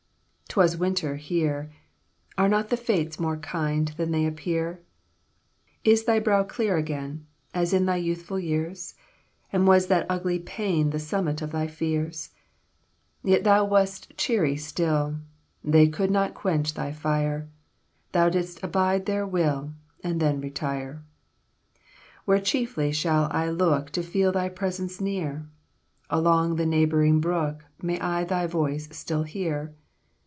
'T 0.53 0.59
was 0.59 0.75
winter 0.75 1.15
here. 1.15 1.71
Are 2.37 2.49
not 2.49 2.67
the 2.67 2.75
Fates 2.75 3.17
more 3.17 3.37
kind 3.37 3.87
Than 3.95 4.11
they 4.11 4.25
appear? 4.25 4.81
"Is 5.85 6.03
thy 6.03 6.19
brow 6.19 6.43
clear 6.43 6.75
again, 6.75 7.25
As 7.53 7.71
in 7.71 7.85
thy 7.85 7.95
youthful 7.95 8.37
years? 8.37 8.93
And 9.53 9.65
was 9.65 9.87
that 9.87 10.05
ugly 10.09 10.39
pain 10.39 10.89
The 10.89 10.99
summit 10.99 11.41
of 11.41 11.53
thy 11.53 11.67
fears? 11.67 12.31
"Yet 13.23 13.45
thou 13.45 13.63
wast 13.63 14.17
cheery 14.17 14.57
still; 14.57 15.21
They 15.63 15.87
could 15.87 16.11
not 16.11 16.33
quench 16.33 16.73
thy 16.73 16.91
fire; 16.91 17.47
Thou 18.11 18.27
didst 18.27 18.61
abide 18.61 19.05
their 19.05 19.25
will, 19.25 19.71
And 20.03 20.19
then 20.19 20.41
retire. 20.41 21.01
"Where 22.25 22.41
chiefly 22.41 22.91
shall 22.91 23.29
I 23.31 23.49
look 23.49 23.89
To 23.91 24.03
feel 24.03 24.33
thy 24.33 24.49
presence 24.49 24.99
near? 24.99 25.47
Along 26.09 26.57
the 26.57 26.65
neighboring 26.65 27.21
brook 27.21 27.63
May 27.81 28.01
I 28.01 28.25
thy 28.25 28.47
voice 28.47 28.89
still 28.93 29.23
hear? 29.23 29.73